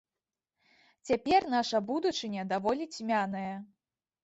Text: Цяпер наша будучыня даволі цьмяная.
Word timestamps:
Цяпер 1.09 1.41
наша 1.55 1.83
будучыня 1.91 2.49
даволі 2.55 2.91
цьмяная. 2.99 3.55